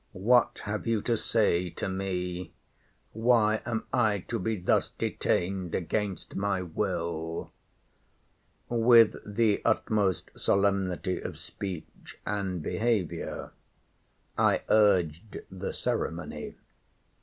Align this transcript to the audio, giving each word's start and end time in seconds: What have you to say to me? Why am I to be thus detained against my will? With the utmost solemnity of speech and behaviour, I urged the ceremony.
What 0.17 0.61
have 0.63 0.87
you 0.87 0.99
to 1.03 1.15
say 1.15 1.69
to 1.69 1.87
me? 1.87 2.53
Why 3.11 3.61
am 3.67 3.83
I 3.93 4.21
to 4.29 4.39
be 4.39 4.55
thus 4.57 4.89
detained 4.89 5.75
against 5.75 6.35
my 6.35 6.63
will? 6.63 7.51
With 8.67 9.15
the 9.23 9.61
utmost 9.63 10.31
solemnity 10.35 11.19
of 11.21 11.37
speech 11.37 12.17
and 12.25 12.63
behaviour, 12.63 13.51
I 14.39 14.63
urged 14.69 15.37
the 15.51 15.71
ceremony. 15.71 16.55